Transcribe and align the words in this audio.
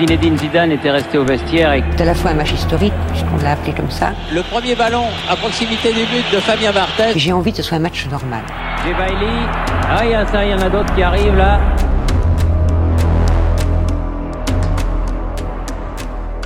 Zinedine 0.00 0.38
Zidane 0.38 0.72
était 0.72 0.90
resté 0.90 1.18
au 1.18 1.24
vestiaire 1.26 1.74
et 1.74 1.84
C'est 1.94 2.00
à 2.00 2.06
la 2.06 2.14
fois 2.14 2.30
un 2.30 2.34
match 2.34 2.52
historique, 2.52 2.94
puisqu'on 3.10 3.36
l'a 3.44 3.52
appelé 3.52 3.74
comme 3.74 3.90
ça. 3.90 4.12
le 4.32 4.42
premier 4.42 4.74
ballon 4.74 5.04
à 5.28 5.36
proximité 5.36 5.92
du 5.92 6.06
but 6.06 6.24
de 6.32 6.38
Fabien 6.40 6.72
Barthez. 6.72 7.10
Et 7.14 7.18
J'ai 7.18 7.34
envie 7.34 7.50
que 7.50 7.58
ce 7.58 7.62
soit 7.62 7.76
un 7.76 7.80
match 7.80 8.06
normal. 8.10 8.40
J'ai 8.82 8.94
Bailey. 8.94 9.26
Ah, 9.90 10.00
il 10.02 10.12
y 10.12 10.14
a 10.14 10.24
ça, 10.26 10.42
il 10.42 10.52
y 10.52 10.54
en 10.54 10.62
a 10.62 10.70
d'autres 10.70 10.94
qui 10.94 11.02
arrivent 11.02 11.36
là. 11.36 11.60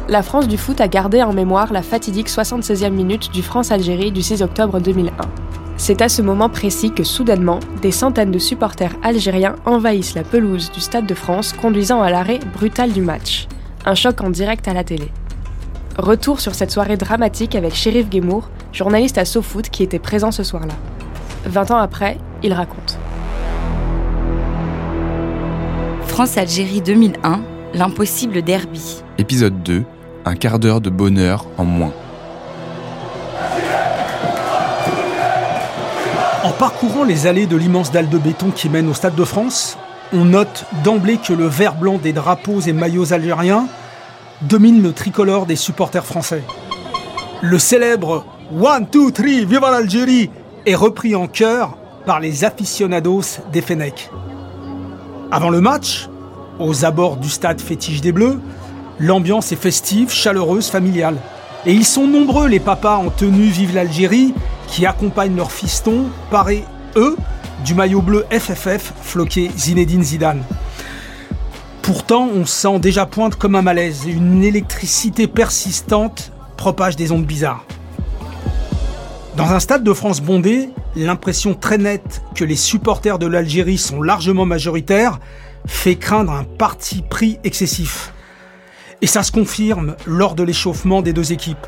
La 0.09 0.25
France 0.25 0.49
du 0.49 0.59
foot 0.59 0.81
a 0.81 0.89
gardé 0.89 1.23
en 1.23 1.33
mémoire 1.33 1.73
la 1.73 1.83
fatidique 1.83 2.29
76e 2.29 2.91
minute 2.91 3.31
du 3.33 3.43
France-Algérie 3.43 4.11
du 4.11 4.23
6 4.23 4.43
octobre 4.43 4.81
2001. 4.81 5.13
C'est 5.77 6.03
à 6.03 6.09
ce 6.09 6.23
moment 6.23 6.49
précis 6.49 6.93
que 6.93 7.03
soudainement, 7.03 7.59
des 7.83 7.91
centaines 7.91 8.31
de 8.31 8.39
supporters 8.39 8.95
algériens 9.03 9.57
envahissent 9.65 10.15
la 10.15 10.23
pelouse 10.23 10.71
du 10.71 10.81
Stade 10.81 11.07
de 11.07 11.15
France, 11.15 11.53
conduisant 11.53 12.01
à 12.01 12.11
l'arrêt 12.11 12.39
brutal 12.57 12.93
du 12.93 13.03
match. 13.03 13.49
Un 13.85 13.95
choc 13.95 14.21
en 14.21 14.31
direct 14.31 14.69
à 14.69 14.73
la 14.73 14.85
télé. 14.85 15.11
Retour 15.99 16.41
sur 16.41 16.55
cette 16.55 16.71
soirée 16.71 16.97
dramatique 16.97 17.55
avec 17.55 17.75
Shérif 17.75 18.09
Guémour, 18.09 18.49
journaliste 18.73 19.19
à 19.19 19.25
SoFoot 19.25 19.69
qui 19.69 19.83
était 19.83 19.99
présent 19.99 20.31
ce 20.31 20.43
soir-là. 20.43 20.75
20 21.47 21.71
ans 21.73 21.79
après, 21.79 22.19
il 22.43 22.53
raconte. 22.53 22.99
France-Algérie 26.07 26.81
2001, 26.81 27.43
l'impossible 27.75 28.43
derby. 28.43 29.03
Épisode 29.19 29.63
2, 29.65 29.85
un 30.25 30.35
quart 30.37 30.61
d'heure 30.61 30.81
de 30.81 30.91
bonheur 30.91 31.47
en 31.59 31.65
moins. 31.65 31.93
En 36.45 36.51
parcourant 36.51 37.05
les 37.05 37.27
allées 37.27 37.47
de 37.47 37.57
l'immense 37.57 37.91
dalle 37.91 38.11
de 38.11 38.19
béton 38.19 38.51
qui 38.51 38.69
mène 38.69 38.91
au 38.91 38.93
Stade 38.93 39.15
de 39.15 39.25
France, 39.25 39.79
on 40.13 40.27
note 40.27 40.67
d'emblée 40.85 41.17
que 41.17 41.33
le 41.33 41.47
vert 41.47 41.75
blanc 41.75 41.97
des 41.97 42.13
drapeaux 42.13 42.61
et 42.61 42.75
maillots 42.75 43.15
algériens 43.15 43.67
domine 44.43 44.83
le 44.83 44.93
tricolore 44.93 45.47
des 45.47 45.57
supporters 45.57 46.05
français. 46.05 46.43
Le 47.41 47.59
célèbre 47.59 48.27
One, 48.61 48.87
two, 48.91 49.11
three, 49.11 49.47
viva 49.47 49.71
l'Algérie 49.71 50.29
est 50.67 50.75
repris 50.75 51.15
en 51.15 51.29
chœur 51.29 51.79
par 52.05 52.21
les 52.21 52.45
aficionados 52.45 53.41
des 53.51 53.63
Fennecs. 53.63 54.11
Avant 55.31 55.49
le 55.49 55.63
match, 55.63 56.11
aux 56.59 56.85
abords 56.85 57.17
du 57.17 57.31
stade 57.31 57.59
fétiche 57.59 58.03
des 58.03 58.13
Bleus, 58.13 58.39
l'ambiance 59.01 59.51
est 59.51 59.57
festive, 59.57 60.11
chaleureuse, 60.13 60.69
familiale. 60.69 61.17
Et 61.65 61.73
ils 61.73 61.87
sont 61.87 62.07
nombreux 62.07 62.49
les 62.49 62.61
papas 62.61 62.97
en 62.97 63.09
tenue 63.09 63.49
Vive 63.49 63.75
l'Algérie 63.75 64.35
qui 64.67 64.87
accompagnent 64.87 65.37
leurs 65.37 65.53
fistons, 65.53 66.07
parés, 66.31 66.65
eux, 66.97 67.17
du 67.65 67.75
maillot 67.75 68.03
bleu 68.03 68.27
FFF 68.31 68.93
floqué 69.03 69.51
Zinedine 69.57 70.03
Zidane. 70.03 70.43
Pourtant, 71.83 72.29
on 72.35 72.47
sent 72.47 72.79
déjà 72.79 73.07
pointe 73.07 73.37
comme 73.37 73.57
un 73.57 73.63
malaise, 73.63 74.05
une 74.07 74.43
électricité 74.43 75.27
persistante 75.27 76.33
propage 76.57 76.97
des 76.97 77.13
ondes 77.13 77.27
bizarres. 77.27 77.65
Dans 79.37 79.53
un 79.53 79.61
stade 79.61 79.83
de 79.83 79.93
France 79.93 80.21
bondé, 80.21 80.71
l'impression 80.97 81.55
très 81.55 81.77
nette 81.77 82.23
que 82.35 82.45
les 82.45 82.57
supporters 82.57 83.19
de 83.19 83.27
l'Algérie 83.27 83.79
sont 83.79 84.01
largement 84.01 84.47
majoritaires 84.47 85.19
fait 85.67 85.97
craindre 85.97 86.33
un 86.33 86.45
parti 86.45 87.03
pris 87.03 87.39
excessif. 87.45 88.13
Et 89.03 89.07
ça 89.07 89.23
se 89.23 89.33
confirme 89.33 89.97
lors 90.07 90.35
de 90.35 90.43
l'échauffement 90.43 91.03
des 91.03 91.13
deux 91.13 91.33
équipes. 91.33 91.67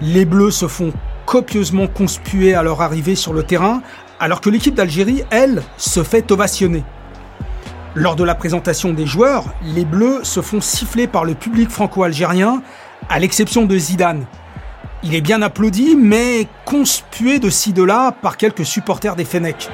Les 0.00 0.24
Bleus 0.24 0.50
se 0.50 0.68
font 0.68 0.92
copieusement 1.26 1.86
conspuer 1.86 2.54
à 2.54 2.62
leur 2.62 2.82
arrivée 2.82 3.14
sur 3.14 3.32
le 3.32 3.42
terrain, 3.42 3.82
alors 4.20 4.40
que 4.40 4.50
l'équipe 4.50 4.74
d'Algérie, 4.74 5.24
elle, 5.30 5.62
se 5.76 6.02
fait 6.02 6.30
ovationner. 6.30 6.84
Lors 7.94 8.16
de 8.16 8.24
la 8.24 8.34
présentation 8.34 8.92
des 8.92 9.06
joueurs, 9.06 9.44
les 9.62 9.84
Bleus 9.84 10.24
se 10.24 10.42
font 10.42 10.60
siffler 10.60 11.06
par 11.06 11.24
le 11.24 11.34
public 11.34 11.70
franco-algérien, 11.70 12.62
à 13.08 13.18
l'exception 13.18 13.66
de 13.66 13.76
Zidane. 13.76 14.26
Il 15.02 15.14
est 15.14 15.20
bien 15.20 15.42
applaudi, 15.42 15.96
mais 15.96 16.48
conspué 16.64 17.38
de 17.38 17.50
ci 17.50 17.72
de 17.72 17.82
là 17.82 18.10
par 18.10 18.36
quelques 18.36 18.64
supporters 18.64 19.16
des 19.16 19.24
Fennecs. 19.24 19.68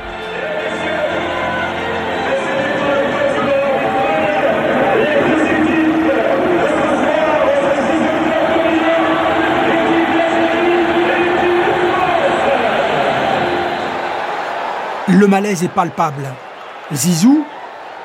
Le 15.21 15.27
malaise 15.27 15.63
est 15.63 15.69
palpable. 15.69 16.27
Zizou, 16.95 17.45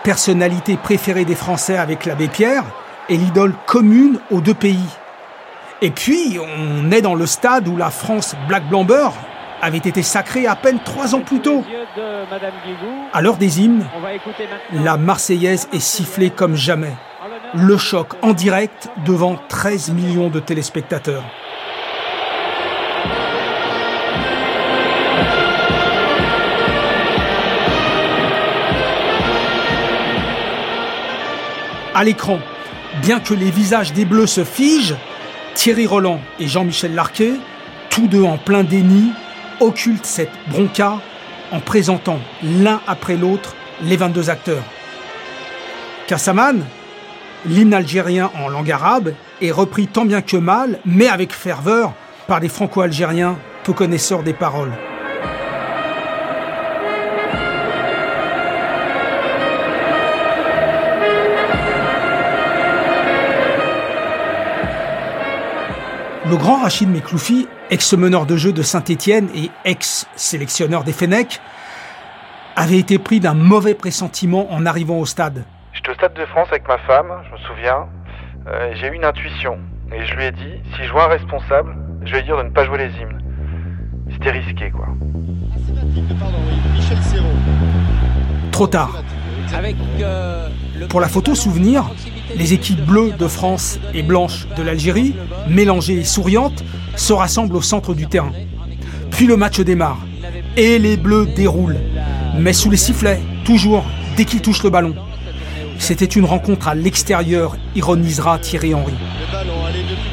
personnalité 0.04 0.76
préférée 0.76 1.24
des 1.24 1.34
Français 1.34 1.78
avec 1.78 2.06
l'abbé 2.06 2.28
Pierre, 2.28 2.66
est 3.08 3.16
l'idole 3.16 3.54
commune 3.68 4.20
aux 4.32 4.42
deux 4.42 4.54
pays. 4.54 4.90
Et 5.82 5.92
puis, 5.92 6.38
on 6.42 6.92
est 6.92 7.00
dans 7.00 7.16
le 7.16 7.26
stade 7.26 7.70
où 7.70 7.78
la 7.78 7.90
France 7.90 8.36
Black 8.50 8.68
Blamber 8.68 9.12
avait 9.62 9.78
été 9.78 10.04
sacrée 10.04 10.46
à 10.46 10.58
peine 10.58 10.80
trois 10.84 11.16
ans 11.16 11.22
plus 11.22 11.40
tôt. 11.40 11.64
À 13.14 13.22
l'heure 13.22 13.38
des 13.38 13.62
hymnes, 13.62 13.86
la 14.74 14.98
Marseillaise 14.98 15.70
est 15.72 15.80
sifflée 15.80 16.32
comme 16.32 16.58
jamais. 16.58 16.96
Le 17.54 17.78
choc 17.78 18.10
en 18.24 18.34
direct 18.34 18.90
devant 19.06 19.38
13 19.48 19.92
millions 19.92 20.28
de 20.28 20.42
téléspectateurs. 20.42 21.24
À 31.98 32.04
l'écran, 32.04 32.40
bien 33.02 33.22
que 33.22 33.34
les 33.34 33.50
visages 33.50 33.94
des 33.94 34.04
Bleus 34.04 34.28
se 34.28 34.44
figent, 34.44 34.98
Thierry 35.54 35.88
Roland 35.88 36.20
et 36.40 36.48
Jean-Michel 36.50 36.94
Larquet, 36.94 37.36
tous 37.90 38.08
deux 38.08 38.24
en 38.24 38.36
plein 38.38 38.66
déni, 38.66 39.14
occultent 39.62 40.06
cette 40.06 40.34
bronca 40.50 41.00
en 41.54 41.62
présentant 41.62 42.20
l'un 42.44 42.82
après 42.86 43.16
l'autre 43.16 43.56
les 43.82 43.96
22 43.96 44.30
acteurs. 44.30 44.64
Kassaman, 46.08 46.66
l'hymne 47.46 47.74
algérien 47.74 48.30
en 48.44 48.50
langue 48.50 48.72
arabe, 48.72 49.14
est 49.42 49.52
repris 49.52 49.88
tant 49.88 50.04
bien 50.04 50.22
que 50.22 50.36
mal, 50.36 50.80
mais 50.86 51.08
avec 51.08 51.32
ferveur, 51.32 51.94
par 52.28 52.42
des 52.42 52.50
franco-algériens 52.50 53.38
peu 53.64 53.72
connaisseurs 53.72 54.22
des 54.22 54.34
paroles. 54.34 54.74
Le 66.28 66.38
grand 66.38 66.64
Rachid 66.64 66.90
Mekloufi, 66.90 67.48
ex-meneur 67.70 68.26
de 68.26 68.36
jeu 68.36 68.52
de 68.52 68.64
Saint-Étienne 68.64 69.30
et 69.36 69.52
ex-sélectionneur 69.64 70.84
des 70.84 70.92
Fennecs, 70.92 71.40
avait 72.56 72.80
été 72.80 72.98
pris 72.98 73.20
d'un 73.20 73.36
mauvais 73.36 73.76
pressentiment 73.76 74.52
en 74.52 74.66
arrivant 74.66 74.98
au 74.98 75.06
stade. 75.06 75.44
J'étais 75.74 75.92
au 75.92 75.94
Stade 75.94 76.14
de 76.16 76.26
France 76.26 76.48
avec 76.50 76.68
ma 76.68 76.78
femme, 76.80 77.08
je 77.28 77.32
me 77.34 77.38
souviens. 77.38 77.86
Euh, 78.48 78.72
J'ai 78.76 78.88
eu 78.88 78.96
une 78.96 79.06
intuition. 79.06 79.60
Et 79.94 80.04
je 80.06 80.16
lui 80.16 80.26
ai 80.26 80.32
dit, 80.32 80.62
si 80.76 80.84
je 80.84 80.92
vois 80.92 81.06
un 81.06 81.10
responsable, 81.10 81.76
je 82.06 82.12
vais 82.12 82.20
lui 82.20 82.26
dire 82.26 82.38
de 82.38 82.44
ne 82.44 82.50
pas 82.50 82.66
jouer 82.66 82.80
les 82.80 82.92
hymnes. 83.00 83.22
C'était 84.12 84.32
risqué, 84.32 84.72
quoi. 84.72 84.88
Trop 88.52 88.68
tard. 88.68 89.04
Avec 89.56 89.76
euh, 90.02 90.50
le 90.80 90.88
Pour 90.88 91.02
la 91.02 91.08
photo 91.08 91.36
souvenir, 91.36 91.84
les 92.36 92.54
équipes 92.54 92.82
bleues 92.82 93.14
de 93.18 93.28
France 93.28 93.80
et 93.94 94.02
blanches 94.02 94.48
de 94.58 94.64
l'Algérie, 94.64 95.14
mélangées 95.50 96.00
et 96.00 96.04
souriantes, 96.04 96.64
se 96.96 97.14
rassemblent 97.14 97.56
au 97.56 97.62
centre 97.62 97.94
du 97.94 98.08
terrain. 98.08 98.32
Puis 99.12 99.28
le 99.28 99.38
match 99.38 99.60
démarre. 99.60 100.00
Et 100.58 100.80
les 100.80 100.98
bleus 100.98 101.28
déroulent. 101.36 101.80
Mais 102.38 102.54
sous 102.54 102.70
les 102.70 102.78
sifflets, 102.78 103.22
toujours, 103.44 103.86
dès 104.18 104.26
qu'ils 104.26 104.42
touchent 104.42 104.64
le 104.64 104.70
ballon. 104.70 104.96
C'était 105.78 106.06
une 106.06 106.26
rencontre 106.26 106.68
à 106.68 106.76
l'extérieur, 106.76 107.58
ironisera 107.76 108.40
Thierry 108.40 108.74
Henry. 108.74 108.94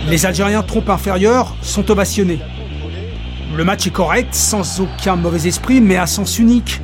Les 0.09 0.27
Algériens 0.27 0.63
trompes 0.63 0.91
inférieurs 0.91 1.55
sont 1.63 1.91
ovationnés. 1.91 2.41
Le 3.57 3.65
match 3.65 3.87
est 3.87 3.91
correct, 3.91 4.35
sans 4.35 4.81
aucun 4.81 5.17
mauvais 5.17 5.47
esprit, 5.47 5.81
mais 5.81 5.97
à 5.97 6.07
sens 6.07 6.39
unique. 6.39 6.81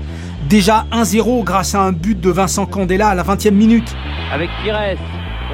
Déjà 0.49 0.87
1-0 0.93 1.43
grâce 1.45 1.75
à 1.75 1.83
un 1.83 1.93
but 1.93 2.19
de 2.19 2.31
Vincent 2.31 2.67
Candela 2.67 3.09
à 3.09 3.15
la 3.15 3.25
20e 3.25 3.51
minute. 3.51 3.95
Avec 4.33 4.49
Pires. 4.63 4.99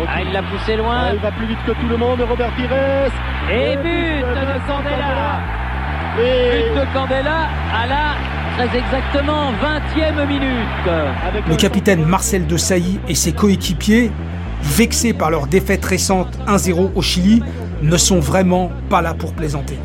Ah, 0.08 0.23
il 0.23 0.32
l'a 0.32 0.43
poussé 0.43 0.76
loin. 0.76 1.11
il 1.12 1.20
va 1.20 1.31
plus 1.31 1.46
vite 1.46 1.58
que 1.67 1.73
tout 1.73 1.88
le 1.88 1.96
monde, 1.96 2.20
Robert 2.29 2.52
Pires. 2.56 3.12
Et 3.50 3.76
but 3.76 4.20
de 4.20 4.67
Candela. 4.67 5.41
But 6.17 6.81
de 6.81 6.93
Candela 6.93 7.49
à 7.73 7.87
la 7.87 8.14
très 8.56 8.79
exactement 8.79 9.52
20e 9.52 10.26
minute. 10.26 11.49
Le 11.49 11.56
capitaine 11.56 12.05
Marcel 12.05 12.46
de 12.46 12.56
Sailly 12.56 12.99
et 13.08 13.14
ses 13.14 13.32
coéquipiers, 13.32 14.11
vexés 14.62 15.12
par 15.12 15.31
leur 15.31 15.46
défaite 15.46 15.85
récente 15.85 16.38
1-0 16.46 16.91
au 16.94 17.02
Chili, 17.02 17.43
ne 17.82 17.96
sont 17.96 18.20
vraiment 18.20 18.70
pas 18.88 19.02
là 19.02 19.14
pour 19.14 19.32
plaisanter. 19.32 19.79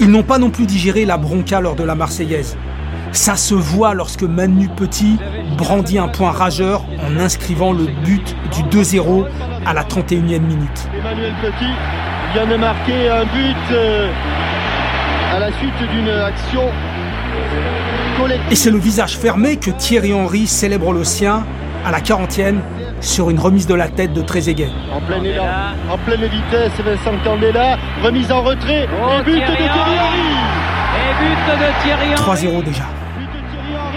Ils 0.00 0.10
n'ont 0.10 0.22
pas 0.22 0.38
non 0.38 0.50
plus 0.50 0.66
digéré 0.66 1.04
la 1.04 1.16
bronca 1.16 1.60
lors 1.60 1.74
de 1.74 1.84
la 1.84 1.94
Marseillaise. 1.94 2.56
Ça 3.16 3.34
se 3.34 3.54
voit 3.54 3.94
lorsque 3.94 4.24
Manu 4.24 4.68
Petit 4.68 5.16
brandit 5.56 5.98
un 5.98 6.06
point 6.06 6.30
rageur 6.32 6.84
en 7.02 7.18
inscrivant 7.18 7.72
le 7.72 7.86
but 8.04 8.36
du 8.54 8.62
2-0 8.64 9.24
à 9.64 9.72
la 9.72 9.84
31e 9.84 10.40
minute. 10.40 10.88
Emmanuel 10.96 11.32
Petit 11.42 11.72
vient 12.34 12.46
de 12.46 12.56
marquer 12.56 13.08
un 13.08 13.24
but 13.24 13.56
euh, 13.72 14.10
à 15.34 15.38
la 15.40 15.50
suite 15.52 15.72
d'une 15.90 16.10
action 16.10 16.60
collective. 18.18 18.52
Et 18.52 18.54
c'est 18.54 18.70
le 18.70 18.78
visage 18.78 19.16
fermé 19.16 19.56
que 19.56 19.70
Thierry 19.70 20.12
Henry 20.12 20.46
célèbre 20.46 20.92
le 20.92 21.02
sien 21.02 21.46
à 21.86 21.90
la 21.92 22.00
40e 22.00 22.58
sur 23.00 23.30
une 23.30 23.40
remise 23.40 23.66
de 23.66 23.74
la 23.74 23.88
tête 23.88 24.12
de 24.12 24.20
Trezeguet. 24.20 24.68
En 24.94 25.00
pleine, 25.00 25.24
élan, 25.24 25.42
en 25.90 25.96
pleine 25.96 26.20
vitesse, 26.20 26.72
Vincent 26.84 27.16
Candela, 27.24 27.78
remise 28.04 28.30
en 28.30 28.42
retrait, 28.42 28.86
Oh, 29.02 29.20
et 29.20 29.24
but 29.24 29.36
Thierry 29.36 29.52
de 29.52 29.56
Thierry 29.56 29.70
Henry. 29.70 29.98
Henry. 29.98 30.36
Et 31.00 31.24
but 31.24 31.66
de 31.66 31.82
Thierry 31.82 32.14
Henry. 32.14 32.60
3-0 32.60 32.64
déjà. 32.64 32.84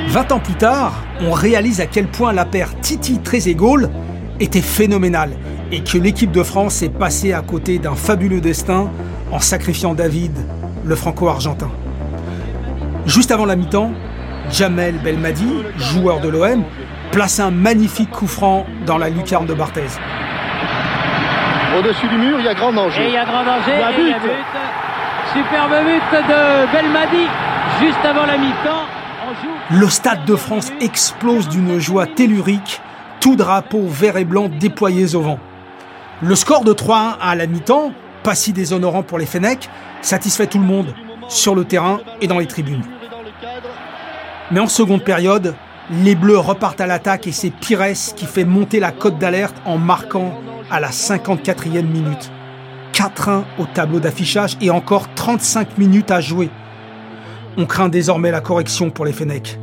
20 0.10 0.32
ans 0.32 0.40
plus 0.40 0.56
tard, 0.56 0.94
on 1.22 1.32
réalise 1.32 1.82
à 1.82 1.86
quel 1.86 2.08
point 2.08 2.34
la 2.34 2.44
paire 2.44 2.70
Titi 2.82 3.20
Trezeguet 3.20 3.88
était 4.40 4.60
phénoménale 4.60 5.30
et 5.72 5.84
que 5.84 6.00
l'équipe 6.00 6.32
de 6.32 6.42
France 6.42 6.82
est 6.82 6.90
passée 6.90 7.32
à 7.32 7.42
côté 7.42 7.78
d'un 7.78 7.94
fabuleux 7.94 8.42
destin 8.42 8.90
en 9.32 9.38
sacrifiant 9.38 9.94
David, 9.94 10.32
le 10.84 10.96
franco-argentin. 10.96 11.70
Juste 13.06 13.30
avant 13.30 13.46
la 13.46 13.56
mi-temps, 13.56 13.92
Jamel 14.50 14.96
Belmadi, 14.98 15.64
joueur 15.78 16.22
de 16.22 16.30
l'OM, 16.30 16.64
place 17.12 17.40
un 17.40 17.52
magnifique 17.52 18.10
coup 18.10 18.26
franc 18.26 18.66
dans 18.88 18.98
la 18.98 19.10
lucarne 19.10 19.46
de 19.46 19.54
Barthez. 19.54 20.00
Au-dessus 21.78 22.08
du 22.08 22.18
mur, 22.18 22.40
il 22.40 22.46
y 22.46 22.50
a 22.50 22.56
grand 22.56 22.74
danger. 22.74 23.04
Et 23.04 23.08
il 23.10 23.14
y 23.14 23.18
a 23.18 23.26
grand 23.26 23.46
danger. 23.46 23.74
Il 23.76 23.80
y 23.80 23.84
a 23.84 23.92
et 23.92 24.02
il 24.02 24.08
y 24.08 24.14
a 24.14 24.18
but. 24.18 24.24
but. 24.24 24.34
Superbe 25.34 25.86
but 25.86 26.28
de 26.28 26.72
Belmadi 26.74 27.28
juste 27.80 28.04
avant 28.04 28.26
la 28.26 28.40
mi-temps. 28.40 28.99
Le 29.72 29.90
Stade 29.90 30.26
de 30.26 30.36
France 30.36 30.72
explose 30.82 31.48
d'une 31.50 31.80
joie 31.80 32.08
tellurique, 32.08 32.82
tout 33.20 33.36
drapeau 33.36 33.86
vert 33.88 34.18
et 34.18 34.26
blanc 34.26 34.50
déployés 34.50 35.16
au 35.16 35.22
vent. 35.22 35.40
Le 36.22 36.36
score 36.36 36.64
de 36.64 36.74
3-1 36.74 37.16
à 37.22 37.36
la 37.36 37.48
mi-temps, 37.48 37.92
pas 38.24 38.36
si 38.36 38.54
déshonorant 38.54 39.04
pour 39.04 39.20
les 39.20 39.26
Fennecs, 39.26 39.70
satisfait 40.02 40.48
tout 40.48 40.60
le 40.60 40.66
monde, 40.66 40.94
sur 41.28 41.56
le 41.56 41.66
terrain 41.66 42.00
et 42.22 42.28
dans 42.28 42.40
les 42.40 42.48
tribunes. 42.48 42.84
Mais 44.52 44.60
en 44.60 44.68
seconde 44.68 45.04
période, 45.04 45.56
les 45.92 46.16
Bleus 46.16 46.40
repartent 46.40 46.82
à 46.82 46.88
l'attaque 46.88 47.28
et 47.28 47.32
c'est 47.32 47.52
Pires 47.52 47.94
qui 48.16 48.26
fait 48.26 48.46
monter 48.46 48.80
la 48.80 48.92
cote 48.92 49.18
d'alerte 49.18 49.56
en 49.66 49.78
marquant 49.78 50.34
à 50.72 50.80
la 50.80 50.90
54e 50.90 51.84
minute. 51.84 52.32
4-1 52.94 53.44
au 53.60 53.66
tableau 53.66 54.00
d'affichage 54.00 54.58
et 54.62 54.72
encore 54.72 55.14
35 55.14 55.78
minutes 55.78 56.12
à 56.12 56.20
jouer. 56.20 56.50
On 57.58 57.66
craint 57.66 57.90
désormais 57.90 58.32
la 58.32 58.42
correction 58.42 58.90
pour 58.90 59.06
les 59.06 59.14
Fennecs. 59.14 59.60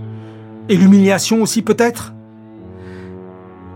Et 0.68 0.76
l'humiliation 0.76 1.42
aussi 1.42 1.62
peut-être? 1.62 2.12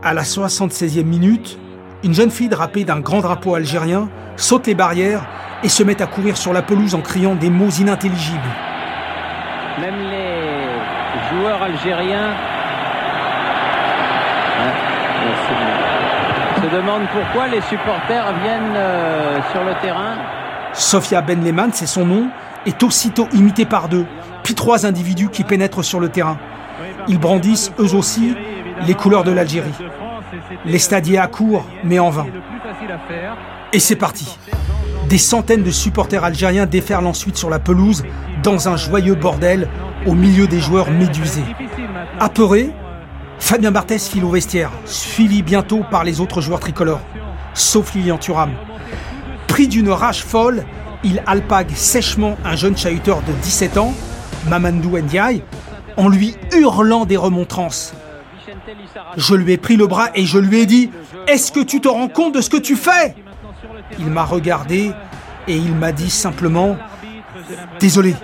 À 0.03 0.15
la 0.15 0.23
76e 0.23 1.05
minute, 1.05 1.59
une 2.03 2.15
jeune 2.15 2.31
fille 2.31 2.49
drapée 2.49 2.85
d'un 2.85 3.01
grand 3.01 3.21
drapeau 3.21 3.55
algérien 3.55 4.09
saute 4.37 4.67
les 4.67 4.75
barrières 4.75 5.27
et 5.62 5.69
se 5.69 5.83
met 5.83 6.01
à 6.01 6.07
courir 6.07 6.37
sur 6.37 6.53
la 6.53 6.62
pelouse 6.62 6.95
en 6.95 7.01
criant 7.01 7.35
des 7.35 7.51
mots 7.51 7.69
inintelligibles. 7.69 8.39
Même 9.81 10.01
les 10.11 11.31
joueurs 11.31 11.62
algériens 11.62 12.31
Ouais, 14.61 16.62
se 16.62 16.77
demandent 16.77 17.09
pourquoi 17.12 17.49
les 17.49 17.61
supporters 17.62 18.33
viennent 18.43 18.77
euh, 18.77 19.39
sur 19.53 19.65
le 19.65 19.73
terrain. 19.81 20.17
Sofia 20.72 21.20
Ben 21.22 21.43
Lehman, 21.43 21.70
c'est 21.72 21.87
son 21.87 22.05
nom, 22.06 22.28
est 22.67 22.82
aussitôt 22.82 23.28
imitée 23.32 23.64
par 23.64 23.88
deux, 23.88 24.06
puis 24.43 24.55
trois 24.55 24.87
individus 24.87 25.28
qui 25.28 25.44
pénètrent 25.44 25.84
sur 25.84 26.00
le 26.00 26.08
terrain. 26.08 26.38
Ils 27.08 27.19
brandissent 27.19 27.72
eux 27.78 27.94
aussi 27.94 28.34
les 28.87 28.94
couleurs 28.94 29.25
de 29.25 29.31
l'Algérie. 29.31 29.72
Les 30.64 30.78
stadiers 30.78 31.19
accourent, 31.19 31.64
mais 31.84 31.99
en 31.99 32.11
vain. 32.11 32.26
Et 33.72 33.78
c'est 33.78 33.96
parti. 33.96 34.38
Des 35.08 35.19
centaines 35.19 35.62
de 35.62 35.70
supporters 35.70 36.25
algériens 36.25 36.67
déferlent 36.67 37.06
ensuite 37.06 37.37
sur 37.37 37.50
la 37.50 37.58
pelouse 37.58 38.05
dans 38.43 38.69
un 38.69 38.76
joyeux 38.76 39.16
bordel 39.16 39.69
au 40.06 40.14
milieu 40.14 40.46
des 40.46 40.61
joueurs 40.61 40.90
médusés. 40.90 41.44
Apeuré, 42.20 42.70
Fabien 43.38 43.70
Barthez 43.70 43.99
file 43.99 44.25
au 44.25 44.31
vestiaire, 44.31 44.70
suivi 44.84 45.43
bientôt 45.43 45.82
par 45.90 46.05
les 46.05 46.20
autres 46.20 46.40
joueurs 46.40 46.61
tricolores, 46.61 47.00
sauf 47.55 47.94
Lilian 47.94 48.19
Thuram. 48.19 48.50
Pris 49.50 49.67
d'une 49.67 49.91
rage 49.91 50.23
folle, 50.23 50.64
il 51.02 51.20
alpague 51.26 51.73
sèchement 51.75 52.37
un 52.44 52.55
jeune 52.55 52.76
chahuteur 52.76 53.20
de 53.23 53.32
17 53.43 53.79
ans, 53.79 53.93
Mamandou 54.49 54.97
Ndiaye, 54.97 55.43
en 55.97 56.08
lui 56.08 56.37
hurlant 56.56 57.05
des 57.05 57.17
remontrances. 57.17 57.93
Je 59.17 59.35
lui 59.35 59.52
ai 59.52 59.56
pris 59.56 59.76
le 59.76 59.88
bras 59.88 60.11
et 60.14 60.25
je 60.25 60.38
lui 60.38 60.61
ai 60.61 60.67
dit 60.67 60.91
Est-ce 61.26 61.50
que 61.50 61.58
tu 61.58 61.81
te 61.81 61.88
rends 61.88 62.06
compte 62.06 62.37
de 62.37 62.41
ce 62.41 62.49
que 62.49 62.58
tu 62.58 62.76
fais? 62.76 63.17
Il 63.99 64.06
m'a 64.06 64.23
regardé 64.23 64.93
et 65.49 65.56
il 65.56 65.75
m'a 65.75 65.91
dit 65.91 66.11
simplement 66.11 66.76
Désolé. 67.81 68.14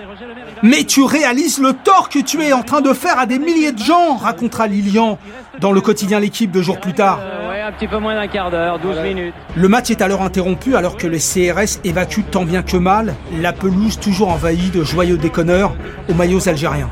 Mais 0.63 0.85
tu 0.85 1.03
réalises 1.03 1.59
le 1.59 1.73
tort 1.73 2.07
que 2.07 2.19
tu 2.19 2.41
es 2.41 2.53
en 2.53 2.63
train 2.63 2.79
de 2.79 2.93
faire 2.93 3.19
à 3.19 3.25
des 3.25 3.37
milliers 3.37 3.73
de 3.73 3.79
gens, 3.83 4.15
racontera 4.15 4.65
Lilian 4.67 5.19
dans 5.59 5.73
le 5.73 5.81
quotidien 5.81 6.21
L'équipe 6.21 6.51
deux 6.51 6.61
jours 6.61 6.79
plus 6.79 6.93
tard. 6.93 7.19
Euh, 7.67 7.69
un 7.69 7.71
petit 7.71 7.87
peu 7.87 7.99
moins 7.99 8.15
d'un 8.15 8.27
quart 8.27 8.49
d'heure, 8.49 8.79
12 8.79 8.99
minutes. 9.01 9.33
Le 9.55 9.67
match 9.67 9.89
est 9.89 10.01
alors 10.01 10.21
interrompu 10.21 10.75
alors 10.75 10.97
que 10.97 11.07
les 11.07 11.19
CRS 11.19 11.79
évacuent 11.83 12.23
tant 12.29 12.45
bien 12.45 12.63
que 12.63 12.77
mal 12.77 13.15
la 13.39 13.53
pelouse 13.53 13.99
toujours 13.99 14.29
envahie 14.29 14.69
de 14.69 14.83
joyeux 14.83 15.17
déconneurs 15.17 15.75
aux 16.09 16.13
maillots 16.13 16.47
algériens. 16.47 16.89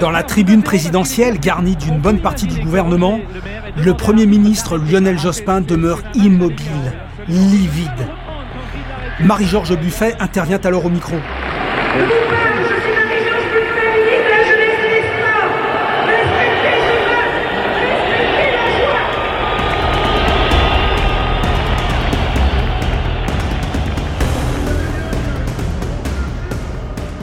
Dans 0.00 0.10
la 0.10 0.22
tribune 0.22 0.62
présidentielle 0.62 1.38
garnie 1.38 1.76
d'une 1.76 1.98
bonne 1.98 2.20
partie 2.20 2.46
du 2.46 2.60
gouvernement, 2.60 3.18
le 3.76 3.94
Premier 3.94 4.26
ministre 4.26 4.78
Lionel 4.78 5.18
Jospin 5.18 5.60
demeure 5.60 6.02
immobile, 6.14 6.92
livide. 7.28 7.90
Marie-Georges 9.20 9.76
Buffet 9.76 10.16
intervient 10.20 10.60
alors 10.64 10.86
au 10.86 10.90
micro. 10.90 11.16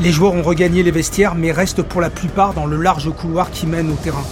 Les 0.02 0.12
joueurs 0.14 0.34
ont 0.34 0.44
regagné 0.44 0.82
les 0.82 0.92
vestiaires 0.92 1.36
mais 1.36 1.52
restent 1.52 1.84
pour 1.84 2.00
la 2.00 2.10
plupart 2.10 2.54
dans 2.54 2.66
le 2.66 2.78
large 2.78 3.12
couloir 3.14 3.52
qui 3.52 3.68
mène 3.68 3.92
au 3.92 3.96
terrain. 3.96 4.24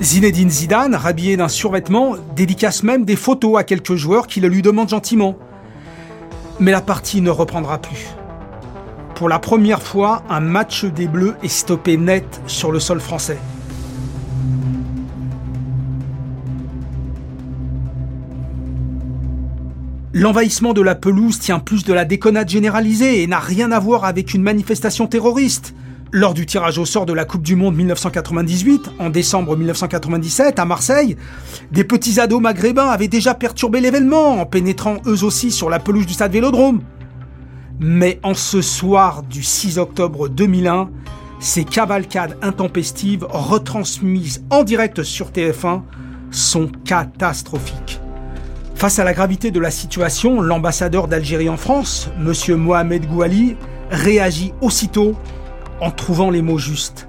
Zinedine 0.00 0.50
Zidane, 0.50 0.94
rhabillé 0.94 1.36
d'un 1.36 1.48
survêtement, 1.48 2.16
dédicace 2.34 2.82
même 2.82 3.04
des 3.04 3.16
photos 3.16 3.58
à 3.58 3.64
quelques 3.64 3.96
joueurs 3.96 4.26
qui 4.26 4.40
le 4.40 4.48
lui 4.48 4.62
demandent 4.62 4.88
gentiment. 4.88 5.36
Mais 6.58 6.70
la 6.70 6.80
partie 6.80 7.20
ne 7.20 7.30
reprendra 7.30 7.78
plus. 7.78 8.06
Pour 9.14 9.28
la 9.28 9.38
première 9.38 9.82
fois, 9.82 10.22
un 10.30 10.40
match 10.40 10.84
des 10.84 11.06
Bleus 11.06 11.34
est 11.42 11.48
stoppé 11.48 11.98
net 11.98 12.40
sur 12.46 12.72
le 12.72 12.80
sol 12.80 13.00
français. 13.00 13.38
L'envahissement 20.18 20.72
de 20.72 20.80
la 20.80 20.94
pelouse 20.94 21.38
tient 21.38 21.58
plus 21.58 21.84
de 21.84 21.92
la 21.92 22.06
déconnade 22.06 22.48
généralisée 22.48 23.22
et 23.22 23.26
n'a 23.26 23.38
rien 23.38 23.70
à 23.70 23.78
voir 23.78 24.06
avec 24.06 24.32
une 24.32 24.40
manifestation 24.40 25.06
terroriste. 25.06 25.74
Lors 26.10 26.32
du 26.32 26.46
tirage 26.46 26.78
au 26.78 26.86
sort 26.86 27.04
de 27.04 27.12
la 27.12 27.26
Coupe 27.26 27.42
du 27.42 27.54
Monde 27.54 27.76
1998, 27.76 28.92
en 28.98 29.10
décembre 29.10 29.58
1997, 29.58 30.58
à 30.58 30.64
Marseille, 30.64 31.18
des 31.70 31.84
petits 31.84 32.18
ados 32.18 32.40
maghrébins 32.40 32.88
avaient 32.88 33.08
déjà 33.08 33.34
perturbé 33.34 33.82
l'événement 33.82 34.40
en 34.40 34.46
pénétrant 34.46 35.02
eux 35.04 35.22
aussi 35.22 35.50
sur 35.50 35.68
la 35.68 35.80
pelouse 35.80 36.06
du 36.06 36.14
stade 36.14 36.32
Vélodrome. 36.32 36.80
Mais 37.78 38.18
en 38.22 38.32
ce 38.32 38.62
soir 38.62 39.22
du 39.22 39.42
6 39.42 39.76
octobre 39.76 40.30
2001, 40.30 40.88
ces 41.40 41.64
cavalcades 41.64 42.38
intempestives 42.40 43.26
retransmises 43.28 44.42
en 44.48 44.64
direct 44.64 45.02
sur 45.02 45.28
TF1 45.30 45.82
sont 46.30 46.70
catastrophiques. 46.86 48.00
Face 48.76 48.98
à 48.98 49.04
la 49.04 49.14
gravité 49.14 49.50
de 49.50 49.58
la 49.58 49.70
situation, 49.70 50.42
l'ambassadeur 50.42 51.08
d'Algérie 51.08 51.48
en 51.48 51.56
France, 51.56 52.10
M. 52.18 52.56
Mohamed 52.56 53.06
Gouali, 53.06 53.56
réagit 53.90 54.52
aussitôt 54.60 55.16
en 55.80 55.90
trouvant 55.90 56.28
les 56.28 56.42
mots 56.42 56.58
justes. 56.58 57.08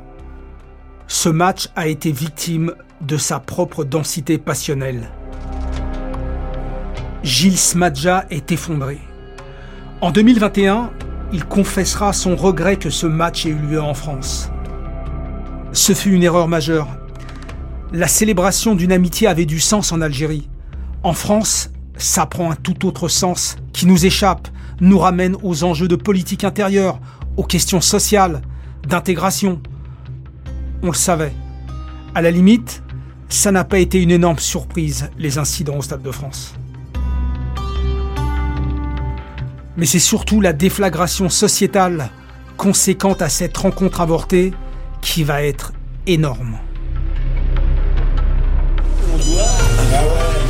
Ce 1.08 1.28
match 1.28 1.68
a 1.76 1.88
été 1.88 2.14
victime 2.14 2.74
de 3.02 3.18
sa 3.18 3.42
propre 3.42 3.84
densité 3.84 4.38
passionnelle. 4.38 5.12
Gilles 7.22 7.58
Smadja 7.58 8.24
est 8.30 8.54
effondré. 8.54 9.00
En 10.00 10.12
2021, 10.12 10.92
il 11.34 11.44
confessera 11.44 12.14
son 12.14 12.38
regret 12.38 12.78
que 12.78 12.90
ce 12.90 13.08
match 13.08 13.46
ait 13.46 13.50
eu 13.50 13.56
lieu 13.56 13.82
en 13.82 13.94
France. 13.94 14.52
Ce 15.74 15.94
fut 15.94 16.14
une 16.14 16.24
erreur 16.24 16.48
majeure. 16.48 16.88
La 17.92 18.08
célébration 18.08 18.74
d'une 18.74 18.94
amitié 18.94 19.28
avait 19.28 19.46
du 19.46 19.60
sens 19.60 19.92
en 19.92 20.00
Algérie. 20.00 20.48
En 21.04 21.14
France, 21.14 21.70
ça 21.98 22.26
prend 22.26 22.52
un 22.52 22.56
tout 22.56 22.86
autre 22.86 23.08
sens 23.08 23.58
qui 23.74 23.86
nous 23.86 24.06
échappe, 24.06 24.48
nous 24.82 25.00
ramène 25.00 25.36
aux 25.44 25.64
enjeux 25.64 25.88
de 25.88 25.96
politique 25.96 26.44
intérieure, 26.44 27.00
aux 27.38 27.44
questions 27.44 27.82
sociales, 27.82 28.42
d'intégration. 28.88 29.62
On 30.82 30.88
le 30.88 30.94
savait. 30.94 31.34
À 32.16 32.22
la 32.22 32.32
limite, 32.32 32.84
ça 33.30 33.52
n'a 33.52 33.64
pas 33.64 33.80
été 33.80 34.02
une 34.02 34.12
énorme 34.12 34.40
surprise, 34.40 35.10
les 35.18 35.38
incidents 35.38 35.78
au 35.78 35.82
Stade 35.82 36.02
de 36.02 36.12
France. 36.12 36.56
Mais 39.76 39.86
c'est 39.86 40.00
surtout 40.00 40.42
la 40.42 40.54
déflagration 40.54 41.30
sociétale 41.30 42.10
conséquente 42.58 43.22
à 43.22 43.30
cette 43.30 43.56
rencontre 43.56 44.02
avortée 44.02 44.54
qui 45.02 45.24
va 45.24 45.44
être 45.44 45.74
énorme. 46.08 46.58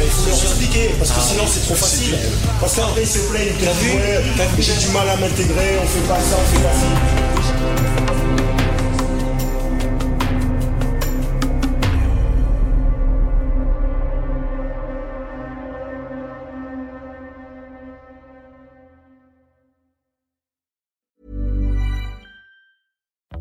Faut 0.10 0.30
leur 0.30 0.42
expliquer, 0.42 0.90
parce 0.98 1.12
que 1.12 1.22
sinon 1.22 1.44
c'est 1.48 1.62
trop 1.62 1.76
facile. 1.76 2.18
Parce 2.60 2.76
qu'après 2.76 3.02
ils 3.02 3.08
se 3.08 3.20
plaignent, 3.30 3.54
t'as 3.60 3.72
vu, 3.74 3.92
j'ai 4.60 4.76
du 4.76 4.90
mal 4.90 5.10
à 5.10 5.16
m'intégrer, 5.18 5.78
on 5.82 5.88
fait 5.88 6.08
pas 6.08 6.20
ça, 6.20 6.38
on 6.40 6.46
fait 6.56 6.64
pas 6.64 6.74
ça. 6.74 6.88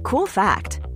Cool 0.02 0.28
fact 0.28 0.85